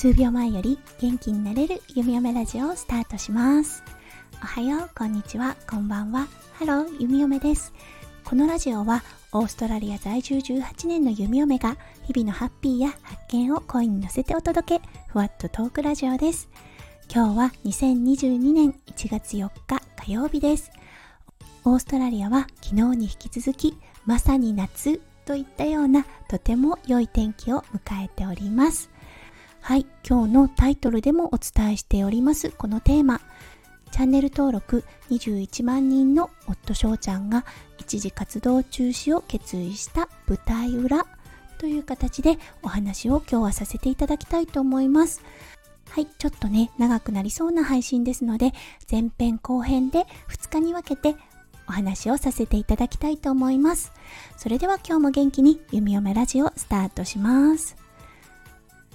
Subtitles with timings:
[0.00, 3.82] 数秒前より元気になれる弓嫁ラジオをスタートします。
[4.42, 5.56] おはようこんにちは。
[5.68, 6.26] こんばんは。
[6.54, 7.74] ハロー弓嫁です。
[8.24, 11.76] このラジオはオーストラリア在住18年の弓嫁が
[12.06, 16.48] 日々のハッピーや発見を声に乗せてお届けふわっとトークラジオです。
[17.12, 20.70] 今日は2022年1月4日火曜日です。
[21.66, 23.76] オーストラリアは昨日に引き続き
[24.06, 28.90] まさに夏といったようなとても良い天気を迎えております。
[29.60, 33.20] はい今日のタイトルでもお伝えしておりますこのテーマ。
[33.90, 37.44] チャンネル登録21万人の夫翔ちゃんが
[37.78, 41.06] 一時活動中止を決意した舞台裏
[41.58, 45.22] という形でお話を今日はさせていただきたいと思います。
[45.90, 48.52] はい、ちょっとね、長くなりそうな配信ですので、
[48.88, 51.16] 前編後編で2日に分けて
[51.70, 53.92] お話をさせていただきたいと思います。
[54.36, 57.76] それでは今日も元気に弓嫁ラジオスタートします。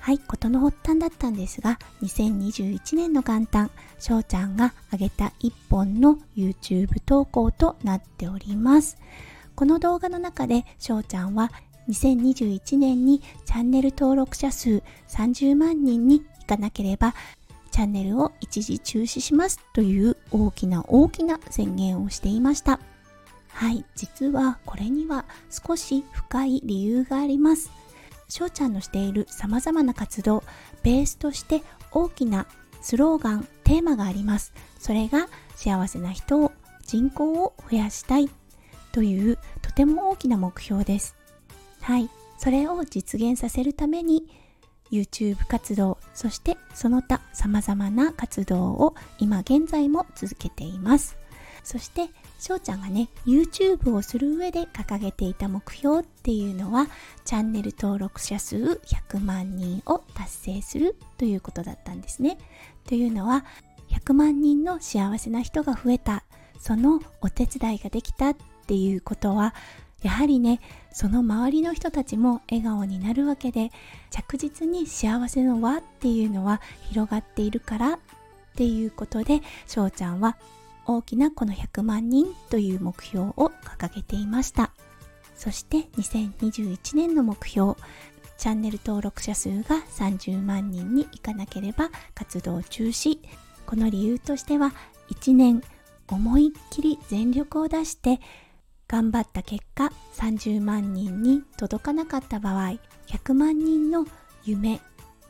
[0.00, 8.98] はい、ことの発端だったんですが、2021年の元旦、翔ちゃんが上げた1本の YouTube 投稿となっております。
[9.54, 11.52] この動画の中で翔ちゃんは
[11.88, 17.14] 2021年にチャンネル登録者数30万人にいかなければ
[17.74, 22.78] チャンネルを一時中止しますという大きな大きな宣言をしていました。
[23.48, 23.84] はい。
[23.96, 27.72] 実はこれには少し深い理由があります。
[28.28, 30.44] 翔ちゃんのしている様々な活動
[30.84, 32.46] ベースとして大きな
[32.80, 34.52] スローガンテーマがあります。
[34.78, 36.52] それが幸せな人を
[36.86, 38.30] 人口を増やしたい
[38.92, 41.16] というとても大きな目標です。
[41.80, 42.08] はい。
[42.38, 44.28] それを実現させるために
[44.90, 51.16] YouTube 活動そしてその他様々な活動を今現在も続けています。
[51.64, 56.88] そして翔ちゃんがね YouTube をする上で掲げていた目標っていうのは
[57.24, 62.36] チャンネル登録者数100万人を達成するということだったんですね。
[62.86, 63.46] というのは
[63.88, 66.24] 100万人の幸せな人が増えた
[66.58, 69.54] そのお手伝いができたっていうことは
[70.04, 70.60] やはりね
[70.92, 73.72] その周りの人たちも笑顔になるわけで
[74.10, 76.60] 着実に幸せの輪っていうのは
[76.90, 77.98] 広がっているからっ
[78.54, 80.36] ていうことで翔ちゃんは
[80.86, 84.70] 大きなこの100万人という目標を掲げていました。
[85.34, 87.74] そして2021年の目標
[88.36, 93.18] チャンネル登録者数が30万人にいかなければ活動中止。
[93.64, 94.74] この理由としては
[95.10, 95.62] 1年
[96.08, 98.20] 思いっきり全力を出して
[98.94, 102.78] 頑張った結果30万人に届かなかった場合
[103.08, 104.06] 100万人の
[104.44, 104.80] 夢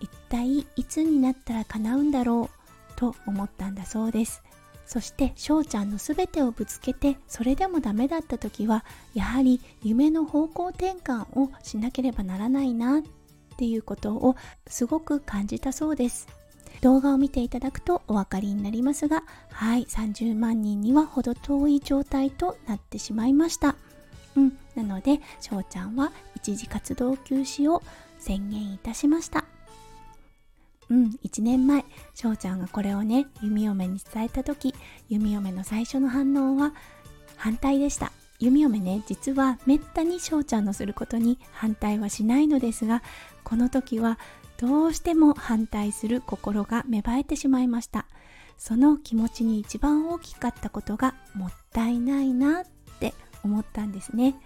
[0.00, 4.42] 一体いつになったら叶うんだろうと思ったんだそうです。
[4.84, 8.84] そして翔ちゃんの全てをぶつけてそれでもダメだった時は
[9.14, 13.02] やはり夢の方向転換をしなければならないなっ
[13.56, 14.34] ていうことを
[14.66, 16.26] すごく感じたそうです。
[16.80, 23.76] 動画を見ていただくとお分かりになりますがはい30万人には程遠い状態となってしまいました。
[24.36, 27.82] うんなので翔ちゃんは一時活動休止を
[28.18, 29.44] 宣言いたしました。
[30.88, 31.84] うん1年前
[32.14, 34.74] 翔ちゃんがこれをね弓嫁に伝えた時
[35.08, 36.74] 弓嫁の最初の反応は
[37.36, 38.12] 反対でした。
[38.38, 43.02] 弓嫁ね実はめったに翔ちゃんのすることに反対はしないのですが
[43.44, 44.18] この時は
[44.62, 48.06] どうしても反対する心が芽生えてしまいました。
[48.56, 52.64] その気持ちに一番大きかったことがもったいないなっ
[53.00, 53.12] て
[53.42, 54.36] 思ったんですね。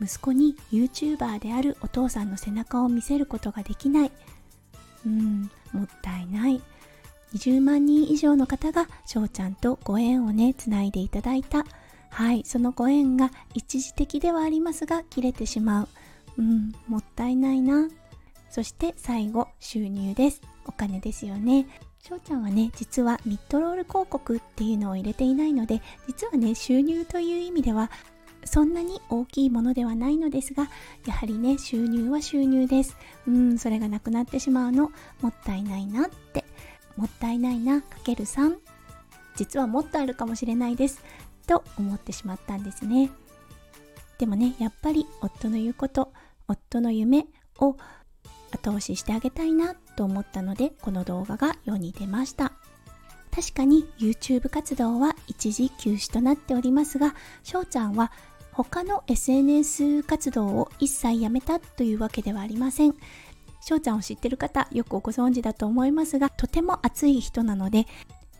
[0.00, 4.12] 息子に YouTuber であるお父さんの背中を見せることができない。
[5.04, 6.62] うんもったいない。
[7.34, 11.64] 20万人以上の方が翔ちゃんとご縁をねつないでいただいた。
[12.10, 15.88] はいそのご縁が一時的ではありますが切れてしまう。
[16.38, 17.88] うんもったいないな。
[18.50, 20.42] そして最後収入です。
[20.66, 21.66] お金ですよね。
[22.00, 27.90] 翔ちゃんはね実はミッドロール広告っていうのを入れていないので実はね収入という意味では
[28.44, 30.68] そんなに大きいものではないのですが
[31.06, 32.96] やはりね収入は収入です。
[33.28, 36.44] うんそれがなくなってしまうのもったいないなって。
[36.96, 38.56] もったいないなかける3
[39.36, 41.02] 実はもっとあるかもしれないです。
[41.46, 43.10] と思ってしまったんですね。
[44.18, 46.12] でもねやっぱり夫の言うこと
[46.46, 47.26] 夫の夢
[47.58, 47.76] を
[48.52, 52.52] 後押ししてあげたいなと思ったのでこの動画が世に出ました。
[53.30, 57.14] 確かに YouTube 活動は一時休止となっておりますが
[57.44, 58.10] 翔ちゃんは
[58.52, 62.94] 他の SNS 活動を一切やめたというわけではありません。
[63.62, 67.86] 翔ちゃんを知ってる方よくご存知だと思いますがとても熱い人なので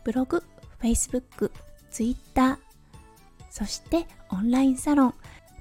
[0.03, 0.43] ブログ、
[0.81, 1.51] Facebook、
[1.91, 2.57] Twitter
[3.51, 5.13] そしてオンラインサロン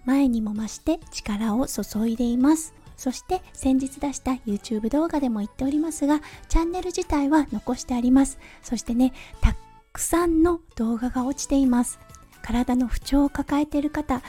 [0.06, 2.79] 前にも増して力を注いでいます。
[3.00, 6.20] そして先日出した YouTube 動画でも言っておりますが
[6.50, 8.38] チャンネル自体は残してあります。
[8.62, 9.56] そしてねた
[9.94, 11.98] くさんの動画が落ちています。
[12.42, 14.20] 体の不調を抱えている方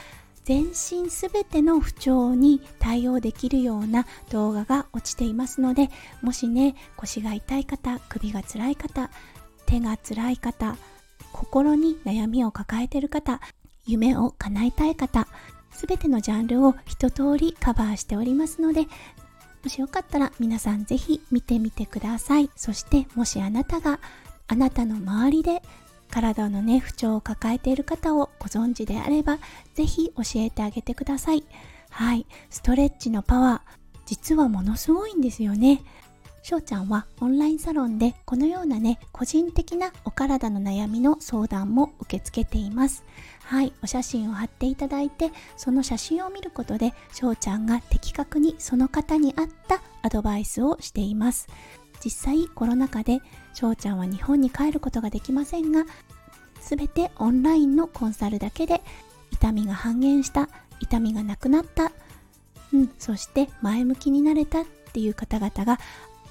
[0.44, 5.90] 全身すべての不調に対応できるような動画が落ちていますので
[6.22, 9.10] もしね腰が痛い方首が辛い方
[9.66, 10.76] 手が辛い方
[11.30, 13.40] 心に悩みを抱えている方
[13.84, 15.28] 夢を叶えたい方
[15.72, 18.86] すべてのジャンルを一通りカバーしておりますので
[19.62, 22.50] もしよかったら皆さんぜひ見てみてください。
[22.56, 24.00] そしてもしあなたが
[24.48, 25.62] あなたの周りで
[26.10, 29.38] 体のね不調を抱えている方をご存知であれば
[29.74, 31.44] ぜひ教えてあげてください。
[31.90, 32.26] はい。
[32.50, 35.82] ストレッチのパワー実はものすごいんですよね。
[36.42, 43.04] しょうちゃんはオンラインサロンでこのようなね個人的なお体の悩みの相談も受け付けています。
[43.44, 43.72] はい。
[43.82, 51.48] お写真を貼っていただいてその写真を見ることでしょうちゃんが的確にその方に合ったアドバイスをしています。
[52.04, 53.20] 実際コロナ禍で
[53.54, 55.84] しょうちゃんは日本に帰ることができませんが
[56.60, 58.82] 全てオンラインのコンサルだけで
[59.30, 60.48] 痛みが半減した
[60.80, 61.92] 痛みがなくなった
[62.72, 65.78] うんそして前向きになれたっていう方々が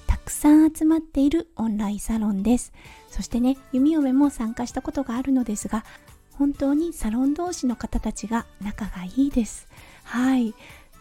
[0.06, 2.72] たくさん集まっているオンラインサロンです。
[3.08, 5.84] そしてね弓嫁も参加したことがあるのですが
[6.34, 9.68] 本当にサロン同士の方たちが仲がいいです。
[10.04, 10.54] はい。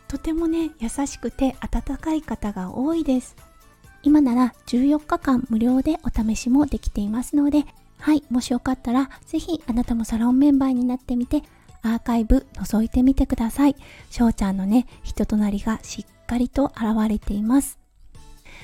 [0.07, 3.35] とてもね優しくて温かい方が多いです。
[4.03, 7.65] 今なら14日間無料でお試しもできていますので
[7.99, 8.23] はい。
[8.29, 11.43] もしよかったらぜひあなたもサロンメンバーになってみて
[11.83, 13.75] アーカイブ覗いてみてください。
[14.09, 17.81] しょうちゃんのね人となりがしっかりと現れています。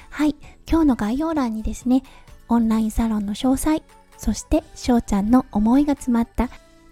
[0.09, 0.35] はい、
[0.69, 2.03] 今日の概要欄にですね、
[2.49, 3.83] オンラインサロンの詳細、
[4.17, 6.49] そしてしょうちゃんの思いが詰まった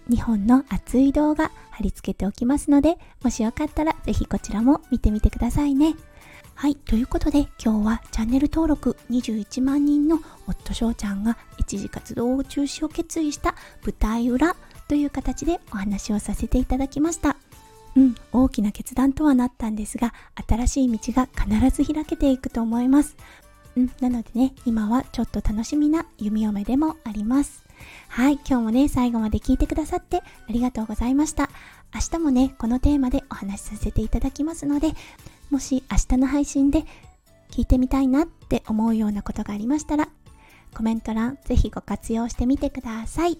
[0.08, 5.94] 2本の熱い動画貼り付けておきますので、もしよかったらぜひこちらも見てみてくださいね。
[6.54, 14.56] はい、ということで今日はチャンネル登録21万人の夫翔ちゃんが一時活動を中止を決意した舞台裏
[14.88, 17.36] という形でお話をさせていただきました。
[17.94, 20.14] うん、大きな決断とはなったんですが、
[20.48, 23.16] 新しい道が必ず開けていくと思います。
[23.76, 27.64] うん、なのでね、今はちょっと楽しみな弓嫁でもあります。
[28.08, 31.50] はい、今日もね、最後まで聞いてくださってありがとうございました。
[31.94, 34.92] 明日もね、このテーマでお話しさせていただきますので、
[35.50, 36.84] もし明日の配信で
[37.50, 40.08] 聞いてみたいなって思うようなことがありましたら、
[40.74, 43.38] コメント欄ぜひご活用してみてください。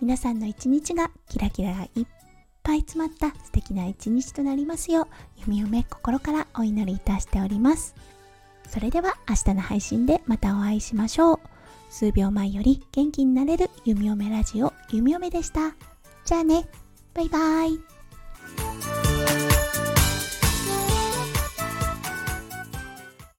[0.00, 2.06] 皆さんの一日がキラキラがいっ
[2.62, 5.06] ぱい詰まった素敵な一日となりますよう、
[5.36, 7.94] 弓嫁心からお祈りいたしております。
[8.68, 11.40] それでは明日の配信でまたお会いしましょう。
[11.88, 15.74] 数秒前より元気になれる弓嫁ラジオ弓嫁でした。
[16.24, 16.68] じゃあね、
[17.14, 17.95] バイバイ。